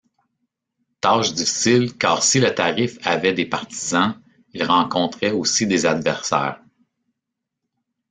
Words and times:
Tâche 0.99 1.35
difficile 1.35 1.95
car 1.95 2.23
si 2.23 2.39
le 2.39 2.55
tarif 2.55 2.97
avait 3.05 3.33
des 3.35 3.45
partisans, 3.45 4.19
il 4.51 4.63
rencontrait 4.63 5.29
aussi 5.29 5.67
des 5.67 5.85
adversaires. 5.85 6.59